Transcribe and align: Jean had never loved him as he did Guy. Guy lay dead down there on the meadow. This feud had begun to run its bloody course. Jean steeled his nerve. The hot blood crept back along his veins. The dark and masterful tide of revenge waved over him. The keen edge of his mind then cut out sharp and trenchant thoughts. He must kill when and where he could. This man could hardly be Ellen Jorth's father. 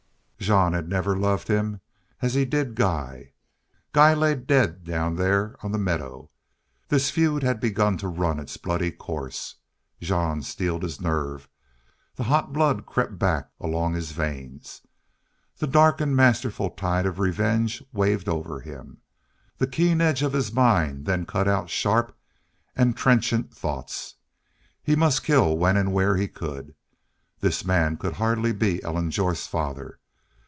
Jean 0.51 0.73
had 0.73 0.89
never 0.89 1.15
loved 1.15 1.47
him 1.47 1.79
as 2.19 2.33
he 2.33 2.45
did 2.45 2.73
Guy. 2.73 3.33
Guy 3.93 4.15
lay 4.15 4.33
dead 4.33 4.83
down 4.83 5.15
there 5.15 5.55
on 5.61 5.71
the 5.71 5.77
meadow. 5.77 6.31
This 6.87 7.11
feud 7.11 7.43
had 7.43 7.59
begun 7.59 7.95
to 7.99 8.07
run 8.07 8.39
its 8.39 8.57
bloody 8.57 8.91
course. 8.91 9.55
Jean 10.01 10.41
steeled 10.41 10.81
his 10.81 10.99
nerve. 10.99 11.47
The 12.15 12.23
hot 12.23 12.51
blood 12.51 12.87
crept 12.87 13.19
back 13.19 13.51
along 13.59 13.93
his 13.93 14.13
veins. 14.13 14.81
The 15.57 15.67
dark 15.67 16.01
and 16.01 16.15
masterful 16.15 16.71
tide 16.71 17.05
of 17.05 17.19
revenge 17.19 17.83
waved 17.93 18.27
over 18.27 18.61
him. 18.61 18.97
The 19.59 19.67
keen 19.67 20.01
edge 20.01 20.23
of 20.23 20.33
his 20.33 20.51
mind 20.51 21.05
then 21.05 21.27
cut 21.27 21.47
out 21.47 21.69
sharp 21.69 22.17
and 22.75 22.97
trenchant 22.97 23.53
thoughts. 23.53 24.15
He 24.81 24.95
must 24.95 25.23
kill 25.23 25.55
when 25.55 25.77
and 25.77 25.93
where 25.93 26.17
he 26.17 26.27
could. 26.27 26.73
This 27.41 27.63
man 27.63 27.95
could 27.95 28.13
hardly 28.13 28.51
be 28.53 28.81
Ellen 28.83 29.11
Jorth's 29.11 29.45
father. 29.45 29.99